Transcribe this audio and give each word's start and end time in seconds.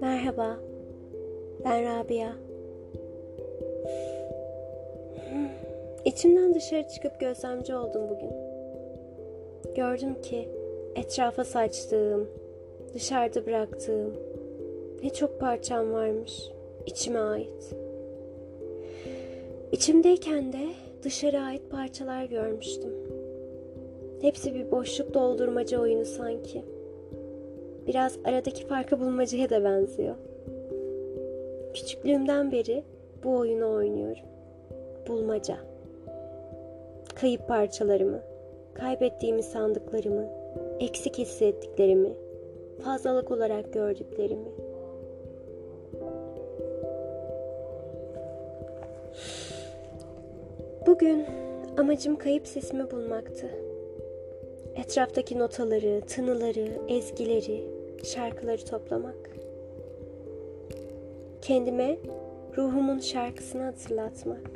Merhaba, 0.00 0.56
ben 1.64 1.84
Rabia. 1.84 2.32
İçimden 6.04 6.54
dışarı 6.54 6.88
çıkıp 6.88 7.20
gözlemci 7.20 7.74
oldum 7.74 8.02
bugün. 8.10 8.32
Gördüm 9.74 10.22
ki 10.22 10.48
etrafa 10.96 11.44
saçtığım, 11.44 12.28
dışarıda 12.94 13.46
bıraktığım 13.46 14.14
ne 15.02 15.10
çok 15.10 15.40
parçam 15.40 15.92
varmış 15.92 16.50
içime 16.86 17.18
ait. 17.18 17.74
İçimdeyken 19.72 20.52
de 20.52 20.89
dışarı 21.02 21.40
ait 21.40 21.70
parçalar 21.70 22.24
görmüştüm. 22.24 22.90
Hepsi 24.20 24.54
bir 24.54 24.70
boşluk 24.70 25.14
doldurmaca 25.14 25.80
oyunu 25.80 26.04
sanki. 26.04 26.64
Biraz 27.86 28.18
aradaki 28.24 28.66
farkı 28.66 29.00
bulmacaya 29.00 29.50
da 29.50 29.64
benziyor. 29.64 30.14
Küçüklüğümden 31.74 32.52
beri 32.52 32.82
bu 33.24 33.36
oyunu 33.36 33.74
oynuyorum. 33.74 34.24
Bulmaca. 35.08 35.56
Kayıp 37.14 37.48
parçalarımı, 37.48 38.20
kaybettiğimi 38.74 39.42
sandıklarımı, 39.42 40.26
eksik 40.80 41.18
hissettiklerimi, 41.18 42.12
fazlalık 42.84 43.30
olarak 43.30 43.72
gördüklerimi. 43.72 44.48
Bugün 50.90 51.26
amacım 51.78 52.16
kayıp 52.16 52.46
sesimi 52.46 52.90
bulmaktı. 52.90 53.50
Etraftaki 54.74 55.38
notaları, 55.38 56.00
tınıları, 56.00 56.68
ezgileri, 56.88 57.64
şarkıları 58.04 58.64
toplamak. 58.64 59.30
Kendime 61.42 61.96
ruhumun 62.56 62.98
şarkısını 62.98 63.62
hatırlatmak. 63.62 64.50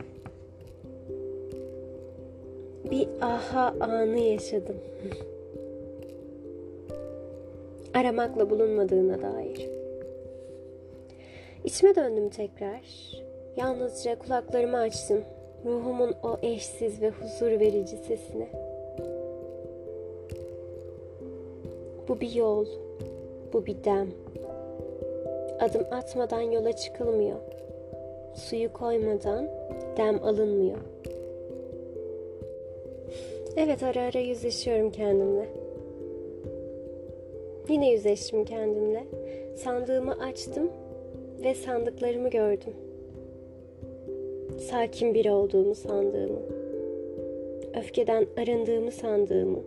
Bir 2.91 3.09
aha 3.21 3.75
anı 3.81 4.19
yaşadım. 4.19 4.77
Aramakla 7.95 8.51
bulunmadığına 8.51 9.23
dair. 9.23 9.69
İçime 11.65 11.95
döndüm 11.95 12.29
tekrar. 12.29 12.83
Yalnızca 13.57 14.19
kulaklarımı 14.19 14.79
açtım. 14.79 15.25
Ruhumun 15.65 16.15
o 16.23 16.37
eşsiz 16.43 17.03
ve 17.03 17.11
huzur 17.11 17.61
verici 17.61 17.97
sesine. 17.97 18.49
Bu 22.09 22.21
bir 22.21 22.35
yol, 22.35 22.67
bu 23.53 23.67
bir 23.67 23.85
dem. 23.85 24.09
Adım 25.61 25.83
atmadan 25.91 26.41
yola 26.41 26.73
çıkılmıyor. 26.73 27.37
Suyu 28.35 28.73
koymadan 28.73 29.49
dem 29.97 30.25
alınmıyor. 30.25 30.79
Evet 33.57 33.83
ara 33.83 34.03
ara 34.03 34.19
yüzleşiyorum 34.19 34.91
kendimle. 34.91 35.49
Yine 37.69 37.91
yüzleştim 37.91 38.45
kendimle. 38.45 39.05
Sandığımı 39.57 40.13
açtım 40.13 40.71
ve 41.45 41.55
sandıklarımı 41.55 42.31
gördüm. 42.31 42.75
Sakin 44.59 45.15
biri 45.15 45.31
olduğumu 45.31 45.75
sandığımı, 45.75 46.41
öfkeden 47.75 48.27
arındığımı 48.37 48.91
sandığımı, 48.91 49.59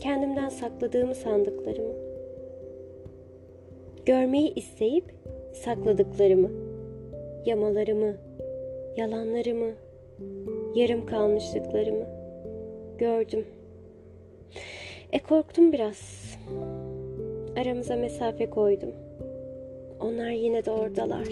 kendimden 0.00 0.48
sakladığımı 0.48 1.14
sandıklarımı, 1.14 1.92
görmeyi 4.06 4.54
isteyip 4.54 5.04
sakladıklarımı, 5.54 6.50
yamalarımı, 7.46 8.16
yalanlarımı, 8.96 9.72
yarım 10.74 11.06
kalmışlıklarımı 11.06 12.04
gördüm. 12.98 13.46
E 15.12 15.18
korktum 15.18 15.72
biraz. 15.72 15.98
Aramıza 17.56 17.96
mesafe 17.96 18.50
koydum. 18.50 18.92
Onlar 20.00 20.30
yine 20.30 20.64
de 20.64 20.70
oradalar. 20.70 21.28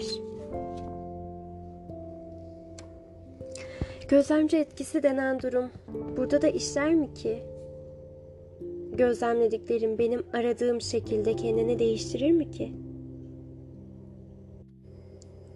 Gözlemci 4.07 4.57
etkisi 4.57 5.03
denen 5.03 5.39
durum 5.39 5.69
burada 6.17 6.41
da 6.41 6.47
işler 6.47 6.95
mi 6.95 7.13
ki? 7.13 7.43
Gözlemlediklerim 8.93 9.97
benim 9.97 10.23
aradığım 10.33 10.81
şekilde 10.81 11.35
kendini 11.35 11.79
değiştirir 11.79 12.31
mi 12.31 12.51
ki? 12.51 12.71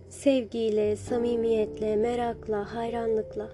Sevgiyle, 0.09 0.95
samimiyetle, 0.95 1.95
merakla, 1.95 2.75
hayranlıkla. 2.75 3.49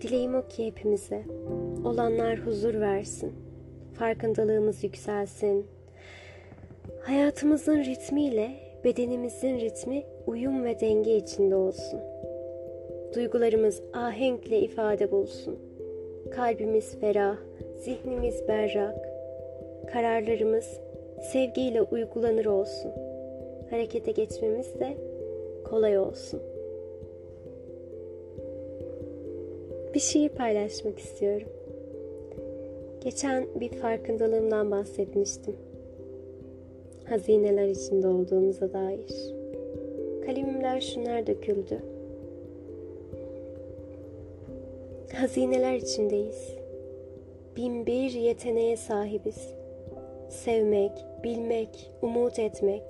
Dileğim 0.00 0.34
o 0.34 0.48
ki 0.48 0.66
hepimize 0.66 1.24
olanlar 1.84 2.38
huzur 2.38 2.74
versin. 2.74 3.32
Farkındalığımız 3.94 4.84
yükselsin. 4.84 5.66
Hayatımızın 7.02 7.78
ritmiyle 7.78 8.50
bedenimizin 8.84 9.58
ritmi 9.58 10.04
uyum 10.26 10.64
ve 10.64 10.80
denge 10.80 11.16
içinde 11.16 11.56
olsun. 11.56 12.11
Duygularımız 13.14 13.82
ahenkle 13.92 14.60
ifade 14.60 15.10
bulsun. 15.10 15.58
Kalbimiz 16.30 16.98
ferah, 17.00 17.36
zihnimiz 17.78 18.48
berrak. 18.48 19.08
Kararlarımız 19.92 20.80
sevgiyle 21.32 21.82
uygulanır 21.82 22.46
olsun. 22.46 22.92
Harekete 23.70 24.12
geçmemiz 24.12 24.80
de 24.80 24.96
kolay 25.64 25.98
olsun. 25.98 26.40
Bir 29.94 30.00
şiir 30.00 30.28
paylaşmak 30.28 30.98
istiyorum. 30.98 31.48
Geçen 33.00 33.46
bir 33.60 33.68
farkındalığımdan 33.68 34.70
bahsetmiştim. 34.70 35.56
Hazineler 37.04 37.68
içinde 37.68 38.08
olduğumuza 38.08 38.72
dair. 38.72 39.34
Kalemimden 40.26 40.78
şunlar 40.78 41.26
döküldü. 41.26 41.91
Hazineler 45.20 45.74
içindeyiz. 45.74 46.56
Bin 47.56 47.86
bir 47.86 48.10
yeteneğe 48.10 48.76
sahibiz. 48.76 49.54
Sevmek, 50.28 50.92
bilmek, 51.24 51.90
umut 52.02 52.38
etmek 52.38 52.82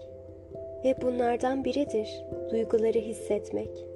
ve 0.85 0.95
bunlardan 1.03 1.65
biridir 1.65 2.25
duyguları 2.51 2.99
hissetmek. 2.99 3.87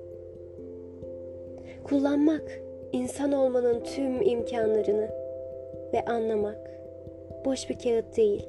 Kullanmak, 1.84 2.62
insan 2.92 3.32
olmanın 3.32 3.81
tüm 3.81 4.22
imkanlarını 4.22 5.10
ve 5.93 6.04
anlamak. 6.04 6.70
Boş 7.44 7.70
bir 7.70 7.78
kağıt 7.78 8.16
değil, 8.16 8.48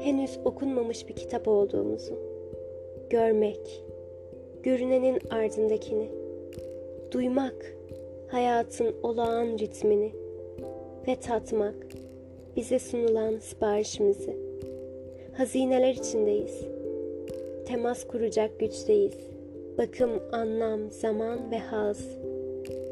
henüz 0.00 0.38
okunmamış 0.44 1.08
bir 1.08 1.14
kitap 1.14 1.48
olduğumuzu. 1.48 2.18
Görmek, 3.10 3.84
görünenin 4.62 5.18
ardındakini. 5.30 6.08
Duymak, 7.12 7.79
hayatın 8.30 8.94
olağan 9.02 9.58
ritmini 9.58 10.12
ve 11.08 11.16
tatmak 11.20 11.74
bize 12.56 12.78
sunulan 12.78 13.38
siparişimizi. 13.38 14.36
Hazineler 15.36 15.94
içindeyiz. 15.94 16.64
Temas 17.66 18.06
kuracak 18.06 18.60
güçteyiz. 18.60 19.18
Bakım, 19.78 20.10
anlam, 20.32 20.90
zaman 20.90 21.50
ve 21.50 21.58
haz. 21.58 22.08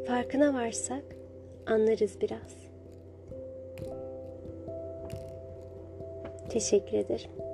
Farkına 0.07 0.55
varsak 0.55 1.05
anlarız 1.67 2.21
biraz. 2.21 2.69
Teşekkür 6.51 6.97
ederim. 6.99 7.48